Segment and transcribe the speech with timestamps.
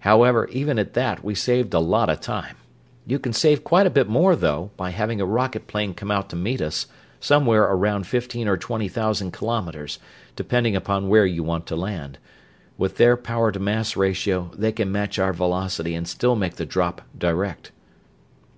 [0.00, 2.58] However, even at that we saved a lot of time.
[3.06, 6.28] You can save quite a bit more, though, by having a rocket plane come out
[6.28, 6.86] to meet us
[7.18, 9.98] somewhere around fifteen or twenty thousand kilometers,
[10.36, 12.18] depending upon where you want to land.
[12.76, 16.66] With their power to mass ratio they can match our velocity and still make the
[16.66, 17.72] drop direct."